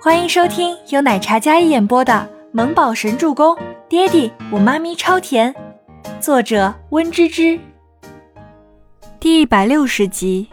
[0.00, 2.12] 欢迎收听由奶茶嘉一演播的
[2.52, 3.56] 《萌宝神助攻》，
[3.88, 5.52] 爹地我妈咪超甜，
[6.20, 7.58] 作者温芝芝。
[9.18, 10.48] 第一百六十集。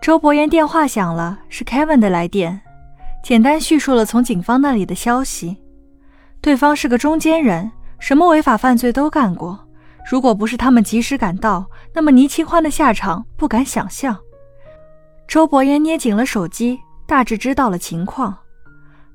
[0.00, 2.60] 周伯言电话响了，是 Kevin 的来电，
[3.22, 5.58] 简单叙述了从警方那里的消息。
[6.40, 7.70] 对方是个中间人，
[8.00, 9.68] 什么违法犯罪都干过。
[10.10, 14.18] 如果不是他们及时赶到，那么倪清欢的下场不敢想象。
[15.28, 18.36] 周伯言捏紧了手机，大致知道了情况。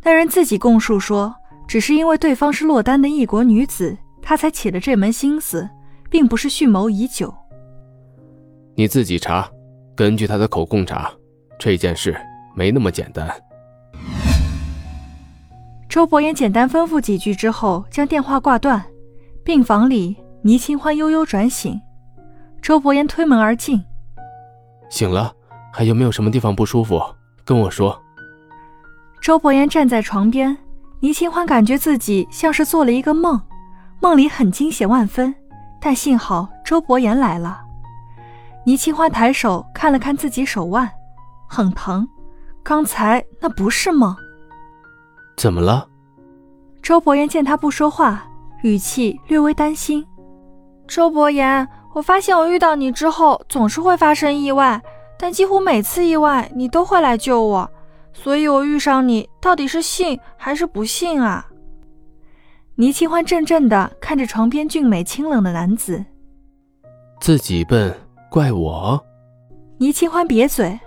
[0.03, 1.33] 那人自己供述说，
[1.67, 5.69] 只是因为对方是落单的异国女子，他才起了这门心思，
[6.09, 7.33] 并不是蓄谋已久。
[8.75, 9.49] 你自己查，
[9.95, 11.11] 根据他的口供查，
[11.57, 12.15] 这件事
[12.55, 13.29] 没那么简单。
[15.87, 18.83] 周伯言简单吩咐几句之后，将电话挂断。
[19.43, 21.79] 病房里，倪清欢悠悠转醒，
[22.61, 23.83] 周伯言推门而进，
[24.89, 25.33] 醒了。
[25.71, 27.01] 还有没有什么地方不舒服？
[27.45, 27.99] 跟我说。
[29.21, 30.57] 周伯言站在床边，
[30.99, 33.39] 倪清欢感觉自己像是做了一个梦，
[34.01, 35.33] 梦里很惊险万分，
[35.79, 37.61] 但幸好周伯言来了。
[38.65, 40.89] 倪清欢抬手看了看自己手腕，
[41.47, 42.07] 很疼，
[42.61, 44.15] 刚才那不是梦。
[45.37, 45.87] 怎么了？
[46.81, 48.25] 周伯言见他不说话，
[48.63, 50.05] 语气略微担心。
[50.87, 54.81] 周伯言，我发现我遇到你之后，总是会发生意外。
[55.21, 57.69] 但几乎每次意外，你都会来救我，
[58.11, 61.45] 所以我遇上你到底是幸还是不幸啊？
[62.73, 66.03] 倪清欢怔怔地看着床边俊美清冷的男子，
[67.19, 67.95] 自己笨，
[68.31, 68.99] 怪我？
[69.77, 70.79] 倪清欢瘪嘴，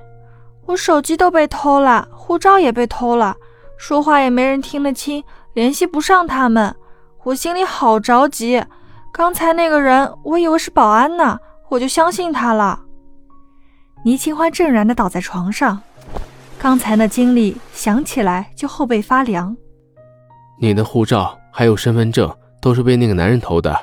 [0.66, 3.36] 我手机都被偷了，护照也被偷了，
[3.78, 6.74] 说话也没人听得清，联系不上他们，
[7.22, 8.64] 我心里好着急。
[9.12, 11.38] 刚才那个人，我以为是保安呢，
[11.68, 12.80] 我就相信他了。
[14.04, 15.80] 倪清欢怔然地倒在床上，
[16.58, 19.56] 刚才那经历想起来就后背发凉。
[20.60, 23.74] 你的护照还有身份证都是被那个男人偷的，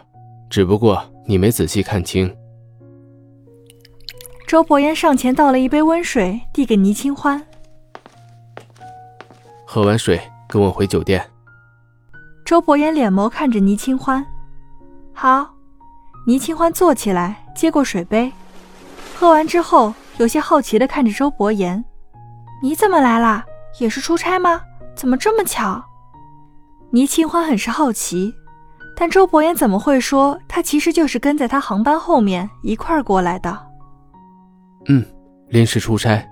[0.47, 2.31] 只不过你没仔细看清。
[4.47, 7.43] 周伯言上前倒了一杯温水，递给倪清欢。
[9.65, 11.25] 喝完水跟我回酒店。
[12.45, 14.23] 周伯言脸眸看着倪清欢，
[15.13, 15.49] 好。
[16.27, 18.31] 倪清欢坐起来，接过水杯，
[19.15, 19.91] 喝完之后。
[20.21, 21.83] 有些好奇地看着周伯言
[22.61, 23.43] ：“你怎么来了？
[23.79, 24.61] 也是出差吗？
[24.93, 25.83] 怎么这么巧？”
[26.93, 28.31] 倪清欢很是好奇，
[28.95, 33.67] 但周伯言怎么会说他其实就是跟在他航班后面一块儿过来的？
[34.89, 35.03] 嗯，
[35.47, 36.23] 临时出差。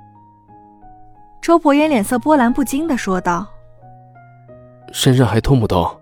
[1.42, 3.48] 周伯言脸色波澜不惊地说道
[4.94, 6.00] ：“身上还痛不痛？”“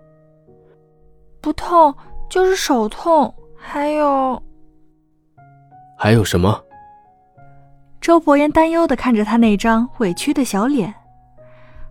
[1.40, 1.94] 不痛，
[2.28, 4.42] 就是手痛，还有……
[5.96, 6.62] 还有什么？”
[8.08, 10.94] 周伯言担忧地看着他那张委屈的小脸，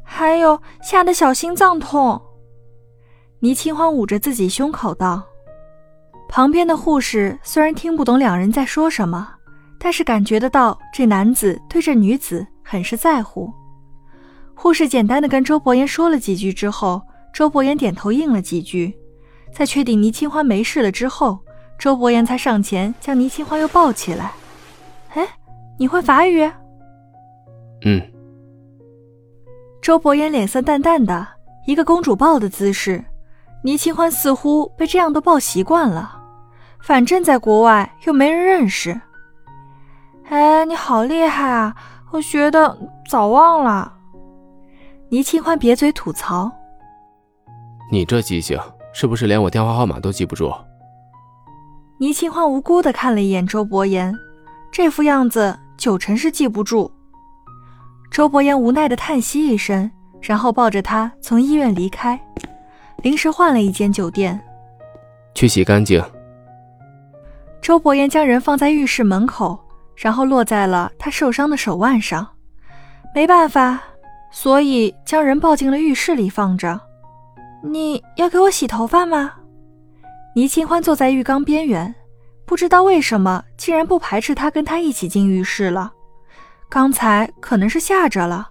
[0.01, 2.19] 还有吓得小心脏痛。
[3.41, 5.21] 倪清欢捂着自己胸口道
[6.27, 9.29] ：“旁边的护士虽然听不懂两人在说什么，
[9.77, 13.53] 但是感觉得到这男子对这女子很是在乎。”
[14.57, 16.99] 护士简单的跟周伯言说了几句之后，
[17.31, 18.97] 周伯言点头应了几句，
[19.53, 21.37] 在确定倪清欢没事了之后，
[21.77, 24.31] 周伯言才上前将倪清欢又抱起来。
[25.77, 25.79] 哎。
[25.79, 26.43] 你会法语？
[27.85, 28.01] 嗯。
[29.81, 31.27] 周伯言脸色淡淡的，
[31.65, 33.03] 一个公主抱的姿势。
[33.63, 36.19] 倪清欢似乎被这样都抱习惯了，
[36.79, 38.99] 反正在国外又没人认识。
[40.29, 41.75] 哎，你好厉害啊！
[42.11, 42.77] 我学的
[43.09, 43.93] 早忘了。
[45.09, 46.51] 倪清欢瘪嘴吐槽
[47.91, 48.59] ：“你这记性
[48.93, 50.53] 是不是连我电话号码都记不住？”
[51.99, 54.13] 倪清欢无辜的看了一眼周伯言，
[54.71, 55.57] 这副样子。
[55.77, 56.91] 九成是记不住。
[58.09, 59.89] 周伯言无奈的叹息一声，
[60.21, 62.19] 然后抱着他从医院离开，
[63.03, 64.39] 临时换了一间酒店，
[65.35, 66.03] 去洗干净。
[67.61, 69.59] 周伯言将人放在浴室门口，
[69.95, 72.27] 然后落在了他受伤的手腕上，
[73.13, 73.81] 没办法，
[74.31, 76.79] 所以将人抱进了浴室里放着。
[77.61, 79.33] 你要给我洗头发吗？
[80.33, 81.93] 倪清欢坐在浴缸边缘。
[82.47, 85.91] 不知道为什么，竟然不排斥他跟他一起进浴室了。
[86.69, 88.47] 刚才可能是吓着了，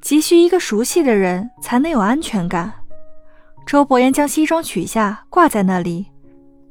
[0.00, 2.72] 急需一个熟悉的人才能有安全感。
[3.66, 6.06] 周伯言将西装取下挂在那里，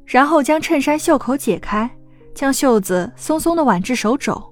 [0.06, 1.90] 然后将衬衫袖口解开，
[2.34, 4.42] 将袖子松松的挽至手肘。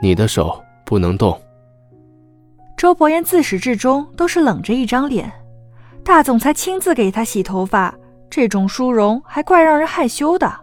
[0.00, 1.36] 你的手不能动。
[2.76, 5.32] 周伯言自始至终都是冷着一张脸，
[6.04, 7.92] 大总裁亲自给他洗头发，
[8.30, 10.61] 这种殊荣还怪让人害羞的。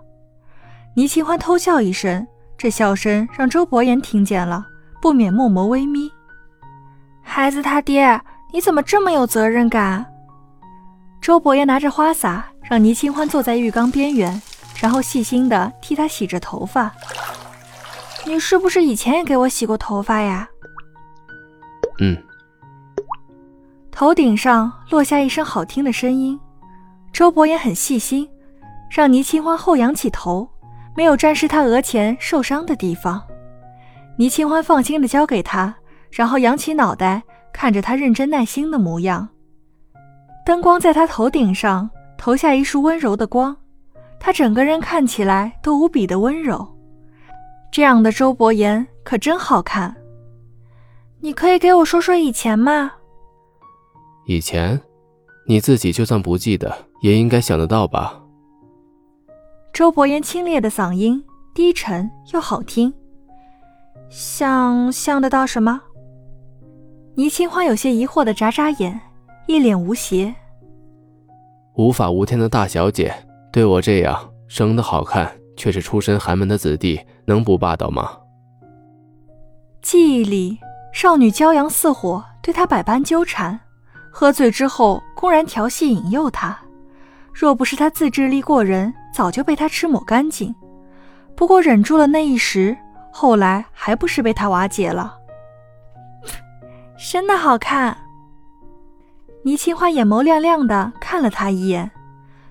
[1.00, 4.66] 倪清欢偷笑一声，这笑声让周伯言听见了，
[5.02, 6.12] 不免默眸微眯。
[7.22, 8.20] 孩子他爹，
[8.52, 10.06] 你怎么这么有责任感？
[11.22, 14.42] 周伯言拿着花洒，让倪清欢坐在浴缸边缘，
[14.82, 16.92] 然后细心的替他洗着头发。
[18.26, 20.50] 你是不是以前也给我洗过头发呀？
[22.02, 22.18] 嗯。
[23.90, 26.38] 头顶上落下一声好听的声音。
[27.14, 28.30] 周伯言很细心，
[28.92, 30.50] 让倪清欢后仰起头，
[31.00, 33.26] 没有沾湿他额前受伤的地方。
[34.18, 35.74] 倪清欢放心的交给他，
[36.12, 37.24] 然后扬起脑袋
[37.54, 39.30] 看着他认真耐心的模样。
[40.46, 43.56] 灯光在他头顶上投下一束温柔的光，
[44.20, 46.68] 他整个人看起来都无比的温柔。
[47.72, 49.96] 这样的周伯言可真好看。
[51.22, 52.92] 你可以给我说说以前吗？
[54.28, 54.82] 以前，
[55.48, 58.22] 你自己就算不记得，也应该想得到吧？
[59.80, 61.24] 周伯言清冽的嗓音
[61.56, 62.94] 低沉又好听。
[64.10, 65.80] 像像得到什么？
[67.16, 69.00] 倪清欢有些疑惑的眨眨眼，
[69.48, 70.36] 一脸无邪。
[71.76, 78.18] 无法无天的大小姐对我这样生的好看却是出身寒门的子弟，能不霸道吗？
[79.82, 80.60] 记忆里，
[80.92, 83.58] 少女骄阳似火，对他百般纠缠。
[84.12, 86.60] 喝醉之后，公然调戏引诱他。
[87.40, 90.54] 若不是他自制力过人，早就被他吃抹干净。
[91.38, 92.78] 不过忍住了那一时，
[93.14, 95.16] 后来还不是被他瓦解了。
[96.98, 97.98] 真的好看。
[99.46, 101.90] 倪清欢眼眸亮亮的看了他一眼，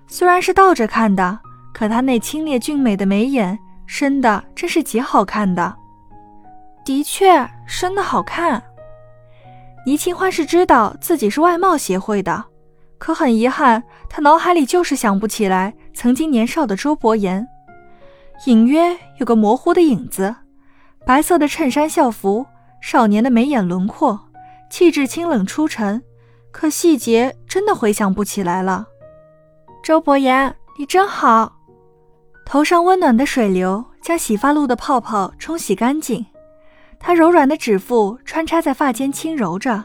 [0.06, 1.38] 虽然是倒着看的，
[1.74, 5.76] 可他那清冽俊美的眉眼，生的真是极好看的。
[6.82, 8.62] 的确，生的好看。
[9.84, 12.42] 倪清欢是知道自己是外貌协会的，
[12.98, 17.46] 可很遗憾，他脑海里就是想不起来曾经年少的周伯言，
[18.46, 20.34] 隐约有个模糊的影子，
[21.06, 22.44] 白色的衬衫校服，
[22.80, 24.18] 少年的眉眼轮廓，
[24.68, 26.02] 气质清冷出尘，
[26.50, 28.86] 可细节真的回想不起来了。
[29.82, 31.52] 周伯言，你真好。
[32.44, 36.26] 头上温暖的水流将洗发露的泡泡冲洗干净。
[36.98, 39.84] 他柔软的指腹穿插在发间轻揉着，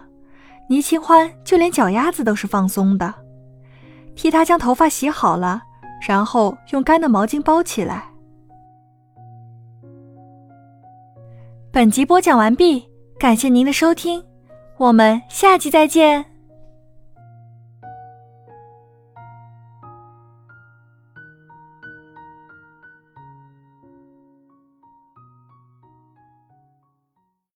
[0.67, 3.13] 倪清欢就连脚丫子都是放松的，
[4.15, 5.61] 替他将头发洗好了，
[6.07, 8.05] 然后用干的毛巾包起来。
[11.71, 12.87] 本集播讲完毕，
[13.19, 14.23] 感谢您的收听，
[14.77, 16.32] 我们下集再见。